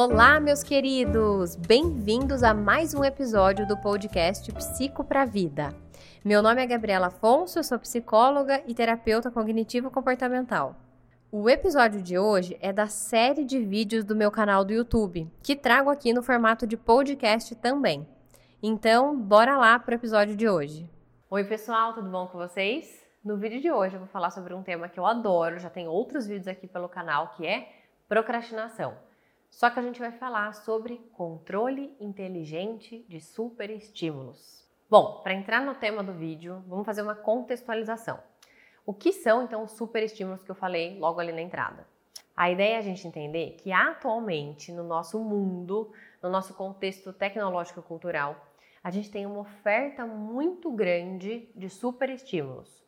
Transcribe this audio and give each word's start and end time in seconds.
Olá, 0.00 0.38
meus 0.38 0.62
queridos! 0.62 1.56
Bem-vindos 1.56 2.44
a 2.44 2.54
mais 2.54 2.94
um 2.94 3.02
episódio 3.02 3.66
do 3.66 3.76
podcast 3.76 4.52
Psico 4.52 5.02
para 5.02 5.24
Vida. 5.24 5.74
Meu 6.24 6.40
nome 6.40 6.62
é 6.62 6.66
Gabriela 6.68 7.08
Afonso, 7.08 7.58
eu 7.58 7.64
sou 7.64 7.80
psicóloga 7.80 8.62
e 8.64 8.74
terapeuta 8.74 9.28
cognitivo-comportamental. 9.28 10.76
O 11.32 11.50
episódio 11.50 12.00
de 12.00 12.16
hoje 12.16 12.56
é 12.60 12.72
da 12.72 12.86
série 12.86 13.44
de 13.44 13.58
vídeos 13.58 14.04
do 14.04 14.14
meu 14.14 14.30
canal 14.30 14.64
do 14.64 14.72
YouTube, 14.72 15.28
que 15.42 15.56
trago 15.56 15.90
aqui 15.90 16.12
no 16.12 16.22
formato 16.22 16.64
de 16.64 16.76
podcast 16.76 17.56
também. 17.56 18.06
Então, 18.62 19.18
bora 19.18 19.56
lá 19.56 19.80
para 19.80 19.94
o 19.94 19.96
episódio 19.96 20.36
de 20.36 20.48
hoje. 20.48 20.88
Oi, 21.28 21.42
pessoal, 21.42 21.92
tudo 21.92 22.08
bom 22.08 22.28
com 22.28 22.38
vocês? 22.38 23.04
No 23.24 23.36
vídeo 23.36 23.60
de 23.60 23.72
hoje 23.72 23.96
eu 23.96 24.00
vou 24.00 24.08
falar 24.08 24.30
sobre 24.30 24.54
um 24.54 24.62
tema 24.62 24.88
que 24.88 25.00
eu 25.00 25.04
adoro, 25.04 25.58
já 25.58 25.68
tem 25.68 25.88
outros 25.88 26.24
vídeos 26.24 26.46
aqui 26.46 26.68
pelo 26.68 26.88
canal, 26.88 27.32
que 27.36 27.44
é 27.44 27.68
procrastinação. 28.08 29.07
Só 29.50 29.70
que 29.70 29.78
a 29.78 29.82
gente 29.82 29.98
vai 29.98 30.12
falar 30.12 30.52
sobre 30.52 30.98
controle 31.12 31.96
inteligente 32.00 33.04
de 33.08 33.20
superestímulos. 33.20 34.66
Bom, 34.88 35.20
para 35.22 35.34
entrar 35.34 35.60
no 35.60 35.74
tema 35.74 36.02
do 36.02 36.12
vídeo, 36.12 36.62
vamos 36.66 36.86
fazer 36.86 37.02
uma 37.02 37.14
contextualização. 37.14 38.18
O 38.86 38.94
que 38.94 39.12
são 39.12 39.42
então 39.42 39.64
os 39.64 39.72
superestímulos 39.72 40.42
que 40.42 40.50
eu 40.50 40.54
falei 40.54 40.98
logo 40.98 41.20
ali 41.20 41.32
na 41.32 41.42
entrada? 41.42 41.86
A 42.34 42.50
ideia 42.50 42.76
é 42.76 42.78
a 42.78 42.82
gente 42.82 43.06
entender 43.06 43.56
que 43.58 43.72
atualmente 43.72 44.70
no 44.72 44.84
nosso 44.84 45.18
mundo, 45.18 45.92
no 46.22 46.30
nosso 46.30 46.54
contexto 46.54 47.12
tecnológico 47.12 47.82
cultural, 47.82 48.36
a 48.82 48.90
gente 48.90 49.10
tem 49.10 49.26
uma 49.26 49.40
oferta 49.40 50.06
muito 50.06 50.70
grande 50.70 51.50
de 51.54 51.68
superestímulos. 51.68 52.82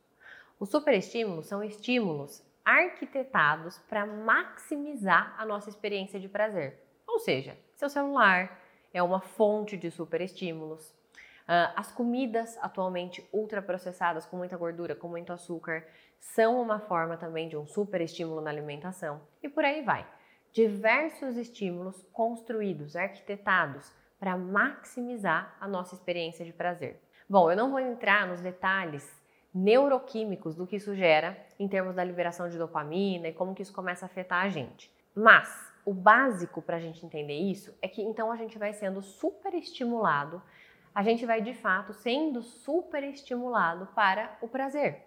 Os 0.59 0.71
superestímulos 0.71 1.47
são 1.47 1.65
estímulos 1.65 2.43
arquitetados 2.71 3.79
para 3.89 4.07
maximizar 4.07 5.35
a 5.37 5.45
nossa 5.45 5.69
experiência 5.69 6.21
de 6.21 6.29
prazer. 6.29 6.81
Ou 7.07 7.19
seja, 7.19 7.59
seu 7.75 7.89
celular 7.89 8.61
é 8.95 9.03
uma 9.03 9.21
fonte 9.21 9.77
de 9.77 9.91
superestímulos. 9.91 10.91
Uh, 10.91 11.75
as 11.75 11.91
comidas 11.91 12.57
atualmente 12.63 13.29
ultraprocessadas, 13.33 14.25
com 14.25 14.37
muita 14.37 14.57
gordura, 14.57 14.95
com 14.95 15.09
muito 15.09 15.33
açúcar, 15.33 15.85
são 16.21 16.63
uma 16.63 16.79
forma 16.79 17.17
também 17.17 17.49
de 17.49 17.57
um 17.57 17.67
superestímulo 17.67 18.41
na 18.41 18.51
alimentação. 18.51 19.21
E 19.43 19.49
por 19.49 19.65
aí 19.65 19.83
vai. 19.83 20.07
Diversos 20.53 21.37
estímulos 21.37 22.01
construídos, 22.13 22.95
arquitetados 22.95 23.93
para 24.21 24.37
maximizar 24.37 25.57
a 25.61 25.67
nossa 25.67 25.97
experiência 25.97 26.45
de 26.45 26.53
prazer. 26.53 27.01
Bom, 27.29 27.51
eu 27.51 27.57
não 27.57 27.71
vou 27.71 27.81
entrar 27.81 28.29
nos 28.29 28.41
detalhes 28.41 29.20
neuroquímicos 29.53 30.55
do 30.55 30.67
que 30.67 30.77
isso 30.77 30.95
gera 30.95 31.37
em 31.59 31.69
termos 31.69 31.95
da 31.95 32.05
liberação 32.05 32.49
de 32.49 32.57
dopamina 32.57 33.29
e 33.29 33.33
como 33.33 33.55
que 33.55 33.63
isso 33.63 33.73
começa 33.73 34.05
a 34.05 34.07
afetar 34.07 34.45
a 34.45 34.49
gente. 34.49 34.91
Mas 35.15 35.71
o 35.85 35.93
básico 35.93 36.63
para 36.63 36.77
a 36.77 36.81
gente 36.81 37.05
entender 37.05 37.35
isso 37.35 37.75
é 37.83 37.89
que 37.89 38.03
então 38.03 38.31
a 38.31 38.37
gente 38.37 38.59
vai 38.59 38.73
sendo 38.73 39.03
super 39.03 39.55
estimulado, 39.55 40.43
a 40.95 41.03
gente 41.03 41.27
vai 41.27 41.41
de 41.41 41.55
fato 41.55 41.93
sendo 41.93 42.43
super 42.43 43.03
estimulado 43.03 43.87
para 43.95 44.37
o 44.41 44.49
prazer. 44.49 45.07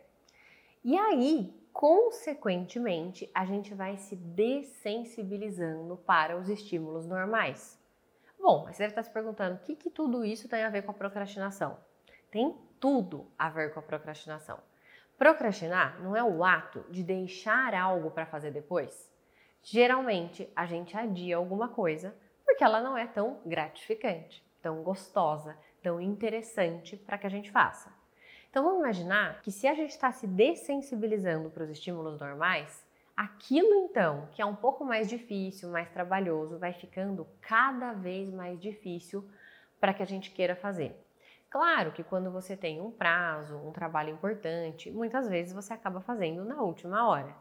E 0.84 0.98
aí, 0.98 1.54
consequentemente, 1.72 3.30
a 3.34 3.46
gente 3.46 3.74
vai 3.74 3.98
se 3.98 4.16
dessensibilizando 4.16 5.96
para 5.98 6.38
os 6.38 6.50
estímulos 6.50 7.08
normais. 7.08 7.82
Bom, 8.38 8.66
você 8.66 8.80
deve 8.80 8.92
estar 8.92 9.04
se 9.04 9.10
perguntando 9.10 9.56
o 9.56 9.60
que, 9.60 9.76
que 9.76 9.90
tudo 9.90 10.26
isso 10.26 10.50
tem 10.50 10.64
a 10.64 10.70
ver 10.70 10.82
com 10.82 10.92
a 10.92 10.94
procrastinação. 10.94 11.78
Tem 12.30 12.54
tudo 12.84 13.32
a 13.40 13.48
ver 13.48 13.74
com 13.74 13.80
a 13.80 13.84
procrastinação. 13.84 14.60
Procrastinar 15.18 16.02
não 16.02 16.18
é 16.18 16.22
o 16.22 16.44
ato 16.44 16.84
de 16.90 17.02
deixar 17.02 17.74
algo 17.74 18.12
para 18.12 18.26
fazer 18.26 18.52
depois. 18.52 19.10
Geralmente 19.62 20.52
a 20.54 20.66
gente 20.66 20.98
adia 20.98 21.38
alguma 21.38 21.70
coisa 21.70 22.14
porque 22.44 22.62
ela 22.62 22.82
não 22.82 22.98
é 22.98 23.08
tão 23.08 23.40
gratificante, 23.46 24.46
tão 24.62 24.84
gostosa, 24.84 25.58
tão 25.82 26.02
interessante 26.02 26.98
para 26.98 27.18
que 27.18 27.26
a 27.26 27.30
gente 27.30 27.52
faça. 27.52 27.90
Então 28.50 28.66
vamos 28.66 28.82
imaginar 28.82 29.42
que 29.42 29.50
se 29.50 29.66
a 29.66 29.74
gente 29.74 29.92
está 29.92 30.12
se 30.12 30.28
dessensibilizando 30.28 31.50
para 31.50 31.64
os 31.64 31.70
estímulos 31.70 32.20
normais, 32.20 32.86
aquilo 33.16 33.74
então 33.76 34.28
que 34.34 34.42
é 34.42 34.46
um 34.46 34.58
pouco 34.58 34.84
mais 34.84 35.08
difícil, 35.08 35.70
mais 35.70 35.90
trabalhoso, 35.90 36.60
vai 36.60 36.74
ficando 36.74 37.26
cada 37.40 37.94
vez 37.94 38.30
mais 38.30 38.60
difícil 38.60 39.26
para 39.80 39.94
que 39.94 40.04
a 40.04 40.06
gente 40.06 40.32
queira 40.32 40.54
fazer. 40.54 41.02
Claro 41.54 41.92
que 41.92 42.04
quando 42.04 42.32
você 42.32 42.58
tem 42.58 42.82
um 42.82 42.90
prazo, 42.90 43.56
um 43.58 43.72
trabalho 43.72 44.10
importante, 44.10 44.90
muitas 44.90 45.30
vezes 45.30 45.54
você 45.54 45.72
acaba 45.72 46.02
fazendo 46.02 46.44
na 46.44 46.60
última 46.64 47.08
hora. 47.08 47.36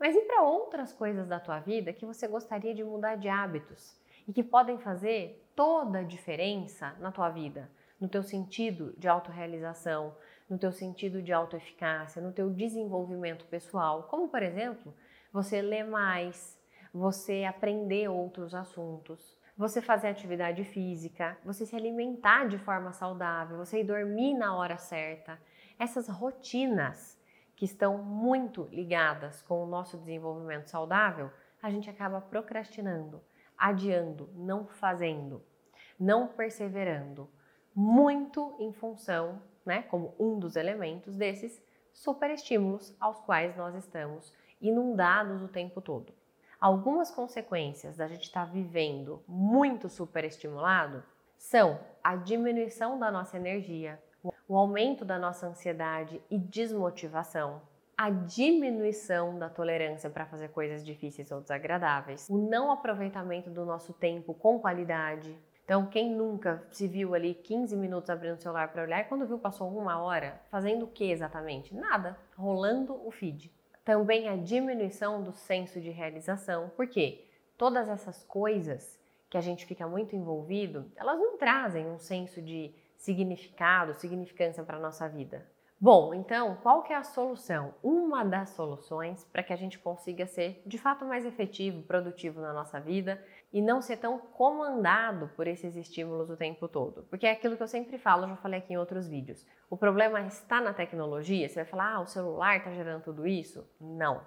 Mas 0.00 0.16
e 0.16 0.22
para 0.22 0.40
outras 0.40 0.90
coisas 0.90 1.28
da 1.28 1.38
tua 1.38 1.60
vida 1.60 1.92
que 1.92 2.06
você 2.06 2.26
gostaria 2.26 2.74
de 2.74 2.82
mudar 2.82 3.16
de 3.16 3.28
hábitos 3.28 3.94
e 4.26 4.32
que 4.32 4.42
podem 4.42 4.78
fazer 4.78 5.46
toda 5.54 5.98
a 5.98 6.02
diferença 6.02 6.96
na 6.98 7.12
tua 7.12 7.28
vida, 7.28 7.70
no 8.00 8.08
teu 8.08 8.22
sentido 8.22 8.94
de 8.96 9.06
autorrealização, 9.06 10.16
no 10.48 10.56
teu 10.56 10.72
sentido 10.72 11.20
de 11.20 11.34
autoeficácia, 11.34 12.22
no 12.22 12.32
teu 12.32 12.48
desenvolvimento 12.48 13.44
pessoal, 13.48 14.04
como 14.04 14.30
por 14.30 14.42
exemplo, 14.42 14.94
você 15.30 15.60
ler 15.60 15.84
mais, 15.84 16.58
você 16.90 17.44
aprender 17.44 18.08
outros 18.08 18.54
assuntos, 18.54 19.37
você 19.58 19.82
fazer 19.82 20.06
atividade 20.06 20.62
física, 20.62 21.36
você 21.44 21.66
se 21.66 21.74
alimentar 21.74 22.46
de 22.46 22.56
forma 22.58 22.92
saudável, 22.92 23.56
você 23.56 23.80
ir 23.80 23.84
dormir 23.84 24.32
na 24.34 24.54
hora 24.54 24.78
certa. 24.78 25.36
Essas 25.76 26.06
rotinas 26.06 27.20
que 27.56 27.64
estão 27.64 27.98
muito 27.98 28.68
ligadas 28.70 29.42
com 29.42 29.64
o 29.64 29.66
nosso 29.66 29.98
desenvolvimento 29.98 30.70
saudável, 30.70 31.28
a 31.60 31.70
gente 31.70 31.90
acaba 31.90 32.20
procrastinando, 32.20 33.20
adiando, 33.56 34.30
não 34.36 34.64
fazendo, 34.64 35.42
não 35.98 36.28
perseverando, 36.28 37.28
muito 37.74 38.54
em 38.60 38.72
função, 38.72 39.42
né, 39.66 39.82
como 39.82 40.14
um 40.20 40.38
dos 40.38 40.54
elementos 40.54 41.16
desses 41.16 41.60
superestímulos 41.92 42.96
aos 43.00 43.18
quais 43.22 43.56
nós 43.56 43.74
estamos 43.74 44.32
inundados 44.60 45.42
o 45.42 45.48
tempo 45.48 45.80
todo. 45.80 46.17
Algumas 46.60 47.08
consequências 47.08 47.96
da 47.96 48.08
gente 48.08 48.24
estar 48.24 48.44
tá 48.44 48.52
vivendo 48.52 49.22
muito 49.28 49.88
superestimulado 49.88 51.04
são 51.36 51.78
a 52.02 52.16
diminuição 52.16 52.98
da 52.98 53.12
nossa 53.12 53.36
energia, 53.36 54.02
o 54.48 54.56
aumento 54.56 55.04
da 55.04 55.20
nossa 55.20 55.46
ansiedade 55.46 56.20
e 56.28 56.36
desmotivação, 56.36 57.62
a 57.96 58.10
diminuição 58.10 59.38
da 59.38 59.48
tolerância 59.48 60.10
para 60.10 60.26
fazer 60.26 60.48
coisas 60.48 60.84
difíceis 60.84 61.30
ou 61.30 61.40
desagradáveis, 61.40 62.26
o 62.28 62.36
não 62.36 62.72
aproveitamento 62.72 63.48
do 63.50 63.64
nosso 63.64 63.92
tempo 63.92 64.34
com 64.34 64.58
qualidade. 64.58 65.38
Então, 65.64 65.86
quem 65.86 66.10
nunca 66.10 66.66
se 66.72 66.88
viu 66.88 67.14
ali 67.14 67.34
15 67.34 67.76
minutos 67.76 68.10
abrindo 68.10 68.34
o 68.34 68.40
celular 68.40 68.72
para 68.72 68.82
olhar 68.82 69.00
e 69.00 69.04
quando 69.04 69.28
viu 69.28 69.38
passou 69.38 69.68
uma 69.68 70.00
hora, 70.00 70.40
fazendo 70.50 70.86
o 70.86 70.88
que 70.88 71.08
exatamente? 71.08 71.72
Nada, 71.72 72.18
rolando 72.36 73.00
o 73.06 73.12
feed 73.12 73.56
também 73.88 74.28
a 74.28 74.36
diminuição 74.36 75.22
do 75.22 75.32
senso 75.32 75.80
de 75.80 75.88
realização, 75.88 76.70
porque 76.76 77.24
todas 77.56 77.88
essas 77.88 78.22
coisas 78.24 79.00
que 79.30 79.38
a 79.38 79.40
gente 79.40 79.64
fica 79.64 79.88
muito 79.88 80.14
envolvido, 80.14 80.92
elas 80.94 81.18
não 81.18 81.38
trazem 81.38 81.86
um 81.86 81.98
senso 81.98 82.42
de 82.42 82.70
significado, 82.98 83.98
significância 83.98 84.62
para 84.62 84.76
a 84.76 84.80
nossa 84.80 85.08
vida. 85.08 85.42
Bom, 85.80 86.12
então, 86.12 86.56
qual 86.56 86.82
que 86.82 86.92
é 86.92 86.96
a 86.96 87.04
solução? 87.04 87.72
Uma 87.84 88.24
das 88.24 88.50
soluções 88.50 89.24
para 89.26 89.44
que 89.44 89.52
a 89.52 89.56
gente 89.56 89.78
consiga 89.78 90.26
ser 90.26 90.60
de 90.66 90.76
fato 90.76 91.04
mais 91.04 91.24
efetivo, 91.24 91.84
produtivo 91.84 92.40
na 92.40 92.52
nossa 92.52 92.80
vida 92.80 93.24
e 93.52 93.62
não 93.62 93.80
ser 93.80 93.98
tão 93.98 94.18
comandado 94.18 95.30
por 95.36 95.46
esses 95.46 95.76
estímulos 95.76 96.30
o 96.30 96.36
tempo 96.36 96.66
todo. 96.66 97.04
Porque 97.04 97.28
é 97.28 97.30
aquilo 97.30 97.56
que 97.56 97.62
eu 97.62 97.68
sempre 97.68 97.96
falo, 97.96 98.26
já 98.26 98.34
falei 98.34 98.58
aqui 98.58 98.72
em 98.72 98.76
outros 98.76 99.06
vídeos. 99.06 99.46
O 99.70 99.76
problema 99.76 100.20
está 100.22 100.60
na 100.60 100.74
tecnologia. 100.74 101.48
Você 101.48 101.54
vai 101.54 101.64
falar, 101.64 101.94
ah, 101.94 102.00
o 102.00 102.06
celular 102.08 102.56
está 102.56 102.72
gerando 102.72 103.04
tudo 103.04 103.24
isso? 103.24 103.64
Não. 103.80 104.20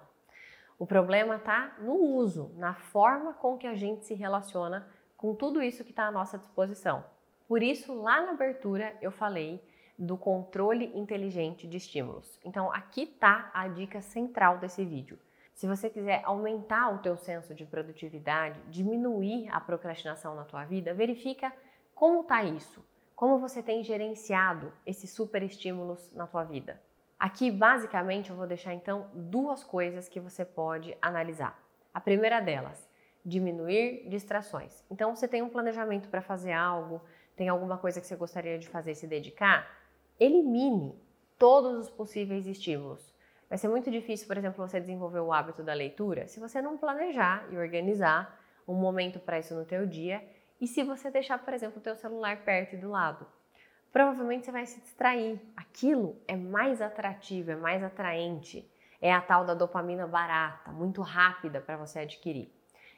O 0.78 0.86
problema 0.86 1.36
está 1.36 1.76
no 1.80 1.96
uso, 1.96 2.50
na 2.56 2.72
forma 2.72 3.34
com 3.34 3.58
que 3.58 3.66
a 3.66 3.74
gente 3.74 4.06
se 4.06 4.14
relaciona 4.14 4.88
com 5.18 5.34
tudo 5.34 5.62
isso 5.62 5.84
que 5.84 5.90
está 5.90 6.06
à 6.06 6.10
nossa 6.10 6.38
disposição. 6.38 7.04
Por 7.46 7.62
isso, 7.62 7.92
lá 7.92 8.22
na 8.22 8.30
abertura, 8.30 8.96
eu 9.02 9.12
falei 9.12 9.62
do 9.98 10.16
controle 10.16 10.86
inteligente 10.94 11.66
de 11.66 11.76
estímulos. 11.76 12.38
Então 12.44 12.72
aqui 12.72 13.02
está 13.02 13.50
a 13.52 13.68
dica 13.68 14.00
central 14.00 14.58
desse 14.58 14.84
vídeo. 14.84 15.18
Se 15.54 15.66
você 15.66 15.90
quiser 15.90 16.22
aumentar 16.24 16.94
o 16.94 16.98
teu 16.98 17.16
senso 17.16 17.54
de 17.54 17.64
produtividade, 17.64 18.60
diminuir 18.68 19.48
a 19.50 19.60
procrastinação 19.60 20.34
na 20.34 20.44
tua 20.44 20.64
vida, 20.64 20.94
verifica 20.94 21.52
como 21.94 22.22
está 22.22 22.42
isso, 22.42 22.84
como 23.14 23.38
você 23.38 23.62
tem 23.62 23.84
gerenciado 23.84 24.72
esses 24.84 25.10
super 25.10 25.42
estímulos 25.42 26.10
na 26.12 26.26
tua 26.26 26.42
vida. 26.42 26.80
Aqui 27.18 27.50
basicamente 27.50 28.30
eu 28.30 28.36
vou 28.36 28.46
deixar 28.46 28.74
então 28.74 29.08
duas 29.14 29.62
coisas 29.62 30.08
que 30.08 30.18
você 30.18 30.44
pode 30.44 30.96
analisar. 31.00 31.56
A 31.94 32.00
primeira 32.00 32.40
delas, 32.40 32.90
diminuir 33.24 34.08
distrações. 34.08 34.82
Então 34.90 35.14
você 35.14 35.28
tem 35.28 35.42
um 35.42 35.48
planejamento 35.48 36.08
para 36.08 36.20
fazer 36.20 36.52
algo, 36.52 37.00
tem 37.36 37.48
alguma 37.48 37.78
coisa 37.78 38.00
que 38.00 38.06
você 38.06 38.16
gostaria 38.16 38.58
de 38.58 38.68
fazer 38.68 38.92
e 38.92 38.96
se 38.96 39.06
dedicar, 39.06 39.68
elimine 40.22 40.94
todos 41.38 41.76
os 41.78 41.90
possíveis 41.90 42.46
estímulos. 42.46 43.12
Vai 43.48 43.58
ser 43.58 43.68
muito 43.68 43.90
difícil, 43.90 44.26
por 44.26 44.38
exemplo, 44.38 44.66
você 44.66 44.80
desenvolver 44.80 45.20
o 45.20 45.32
hábito 45.32 45.62
da 45.62 45.74
leitura 45.74 46.26
se 46.28 46.40
você 46.40 46.62
não 46.62 46.78
planejar 46.78 47.46
e 47.50 47.56
organizar 47.56 48.40
um 48.66 48.74
momento 48.74 49.18
para 49.18 49.38
isso 49.38 49.54
no 49.54 49.64
teu 49.64 49.86
dia. 49.86 50.24
E 50.60 50.66
se 50.66 50.82
você 50.82 51.10
deixar, 51.10 51.38
por 51.38 51.52
exemplo, 51.52 51.78
o 51.78 51.82
teu 51.82 51.96
celular 51.96 52.44
perto 52.44 52.74
e 52.74 52.78
do 52.78 52.90
lado, 52.90 53.26
provavelmente 53.92 54.46
você 54.46 54.52
vai 54.52 54.64
se 54.64 54.80
distrair. 54.80 55.40
Aquilo 55.56 56.16
é 56.28 56.36
mais 56.36 56.80
atrativo, 56.80 57.50
é 57.50 57.56
mais 57.56 57.82
atraente. 57.82 58.70
É 59.00 59.12
a 59.12 59.20
tal 59.20 59.44
da 59.44 59.52
dopamina 59.52 60.06
barata, 60.06 60.70
muito 60.70 61.02
rápida 61.02 61.60
para 61.60 61.76
você 61.76 61.98
adquirir. 61.98 62.50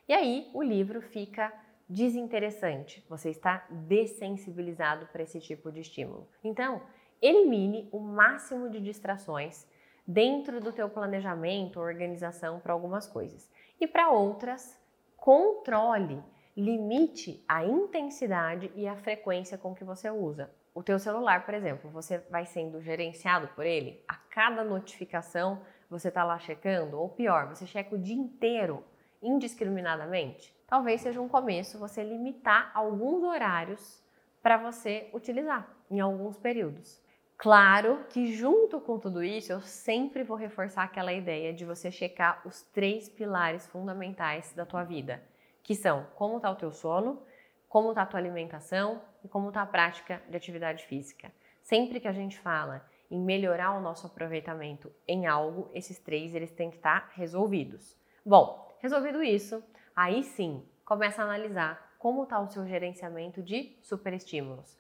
E 0.07 0.13
aí 0.13 0.51
o 0.53 0.63
livro 0.63 1.01
fica 1.01 1.51
desinteressante. 1.89 3.05
Você 3.09 3.31
está 3.31 3.67
dessensibilizado 3.71 5.07
para 5.07 5.23
esse 5.23 5.41
tipo 5.41 5.73
de 5.73 5.81
estímulo. 5.81 6.29
Então, 6.43 6.83
elimine 7.27 7.89
o 7.91 7.99
máximo 7.99 8.69
de 8.69 8.79
distrações 8.81 9.67
dentro 10.07 10.61
do 10.61 10.71
teu 10.71 10.91
planejamento, 10.91 11.81
organização 11.81 12.61
para 12.61 12.75
algumas 12.75 13.07
coisas. 13.07 13.51
E 13.81 13.87
para 13.87 14.11
outras, 14.11 14.79
controle, 15.17 16.23
limite 16.55 17.43
a 17.49 17.65
intensidade 17.65 18.71
e 18.75 18.87
a 18.87 18.95
frequência 18.95 19.57
com 19.57 19.75
que 19.75 19.83
você 19.83 20.11
usa. 20.11 20.51
O 20.75 20.83
teu 20.83 20.99
celular, 20.99 21.47
por 21.47 21.55
exemplo, 21.55 21.91
você 21.91 22.19
vai 22.31 22.45
sendo 22.45 22.83
gerenciado 22.83 23.49
por 23.49 23.65
ele? 23.65 24.05
A 24.07 24.17
cada 24.17 24.63
notificação 24.63 25.63
você 25.89 26.09
está 26.09 26.25
lá 26.25 26.39
checando? 26.39 27.01
Ou 27.01 27.09
pior, 27.09 27.49
você 27.49 27.67
checa 27.67 27.95
o 27.95 27.99
dia 27.99 28.17
inteiro 28.17 28.85
indiscriminadamente? 29.23 30.55
Talvez 30.67 31.01
seja 31.01 31.21
um 31.21 31.29
começo 31.29 31.79
você 31.79 32.03
limitar 32.03 32.71
alguns 32.75 33.23
horários 33.23 34.03
para 34.43 34.59
você 34.59 35.09
utilizar 35.15 35.75
em 35.91 36.01
alguns 36.01 36.37
períodos. 36.37 37.04
Claro 37.37 38.05
que 38.09 38.33
junto 38.33 38.81
com 38.81 38.99
tudo 38.99 39.23
isso, 39.23 39.53
eu 39.53 39.61
sempre 39.61 40.23
vou 40.23 40.37
reforçar 40.37 40.85
aquela 40.85 41.13
ideia 41.13 41.53
de 41.53 41.65
você 41.65 41.91
checar 41.91 42.41
os 42.47 42.63
três 42.63 43.09
pilares 43.09 43.67
fundamentais 43.67 44.53
da 44.55 44.65
tua 44.65 44.85
vida, 44.85 45.23
que 45.63 45.75
são 45.75 46.07
como 46.15 46.37
está 46.37 46.51
o 46.51 46.57
teu 46.57 46.73
sono, 46.73 47.21
como 47.69 47.91
está 47.91 48.03
a 48.03 48.07
tua 48.07 48.21
alimentação 48.21 49.03
e 49.23 49.29
como 49.29 49.49
está 49.49 49.63
a 49.63 49.67
prática 49.67 50.23
de 50.29 50.37
atividade 50.37 50.87
física. 50.87 51.33
Sempre 51.61 51.99
que 51.99 52.09
a 52.09 52.13
gente 52.13 52.39
fala 52.39 52.87
em 53.11 53.19
melhorar 53.19 53.73
o 53.73 53.81
nosso 53.81 54.07
aproveitamento 54.07 54.93
em 55.07 55.27
algo, 55.27 55.71
esses 55.75 55.99
três 55.99 56.35
eles 56.35 56.53
têm 56.53 56.71
que 56.71 56.77
estar 56.77 57.11
resolvidos. 57.15 57.97
Bom, 58.25 58.77
resolvido 58.81 59.23
isso, 59.23 59.63
aí 59.95 60.23
sim 60.23 60.65
começa 60.85 61.23
a 61.23 61.25
analisar 61.25 61.95
como 61.99 62.23
está 62.25 62.39
o 62.39 62.49
seu 62.49 62.67
gerenciamento 62.67 63.43
de 63.43 63.77
superestímulos. 63.83 64.79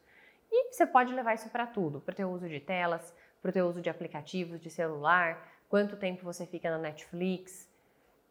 E 0.56 0.72
você 0.72 0.86
pode 0.86 1.12
levar 1.12 1.34
isso 1.34 1.48
para 1.48 1.66
tudo, 1.66 2.00
para 2.00 2.12
o 2.12 2.14
teu 2.14 2.30
uso 2.30 2.48
de 2.48 2.60
telas, 2.60 3.12
para 3.42 3.48
o 3.48 3.52
teu 3.52 3.66
uso 3.66 3.82
de 3.82 3.90
aplicativos 3.90 4.60
de 4.60 4.70
celular, 4.70 5.52
quanto 5.68 5.96
tempo 5.96 6.22
você 6.22 6.46
fica 6.46 6.70
na 6.70 6.78
Netflix, 6.78 7.68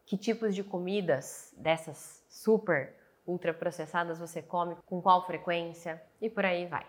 que 0.06 0.16
tipos 0.16 0.56
de 0.56 0.64
comidas 0.64 1.54
dessas 1.58 2.24
super 2.30 2.96
ultra 3.28 3.54
processadas 3.54 4.20
você 4.20 4.42
come, 4.42 4.78
com 4.86 5.02
qual 5.02 5.28
frequência 5.28 6.02
e 6.22 6.30
por 6.30 6.46
aí 6.46 6.66
vai. 6.66 6.88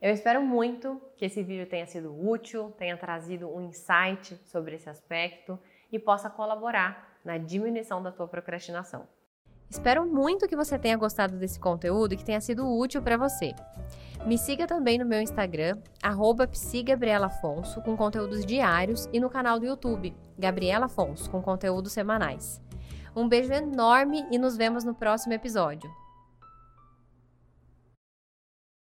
Eu 0.00 0.12
espero 0.12 0.42
muito 0.42 1.00
que 1.16 1.24
esse 1.24 1.42
vídeo 1.42 1.66
tenha 1.66 1.86
sido 1.86 2.14
útil, 2.14 2.70
tenha 2.72 2.98
trazido 2.98 3.48
um 3.48 3.62
insight 3.62 4.36
sobre 4.44 4.76
esse 4.76 4.90
aspecto 4.90 5.58
e 5.90 5.98
possa 5.98 6.28
colaborar 6.28 7.18
na 7.24 7.38
diminuição 7.38 8.02
da 8.02 8.12
tua 8.12 8.28
procrastinação. 8.28 9.08
Espero 9.74 10.06
muito 10.06 10.46
que 10.46 10.54
você 10.54 10.78
tenha 10.78 10.96
gostado 10.96 11.36
desse 11.36 11.58
conteúdo 11.58 12.14
e 12.14 12.16
que 12.16 12.24
tenha 12.24 12.40
sido 12.40 12.64
útil 12.64 13.02
para 13.02 13.16
você. 13.16 13.52
Me 14.24 14.38
siga 14.38 14.68
também 14.68 14.98
no 14.98 15.04
meu 15.04 15.20
Instagram, 15.20 15.76
psigabrielafonso, 16.52 17.82
com 17.82 17.96
conteúdos 17.96 18.46
diários, 18.46 19.08
e 19.12 19.18
no 19.18 19.28
canal 19.28 19.58
do 19.58 19.66
YouTube, 19.66 20.14
Gabriela 20.38 20.86
Afonso, 20.86 21.28
com 21.28 21.42
conteúdos 21.42 21.92
semanais. 21.92 22.62
Um 23.16 23.28
beijo 23.28 23.52
enorme 23.52 24.24
e 24.30 24.38
nos 24.38 24.56
vemos 24.56 24.84
no 24.84 24.94
próximo 24.94 25.34
episódio. 25.34 25.90